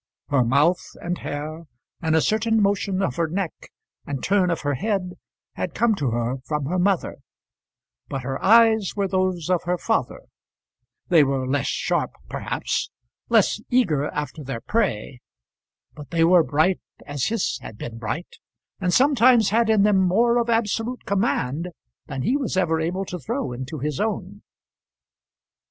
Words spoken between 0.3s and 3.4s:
mouth, and hair, and a certain motion of her